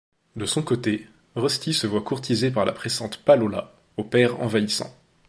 [0.35, 4.97] De son côté, Rusty se voit courtisé par la pressante Palola, au père envahissant.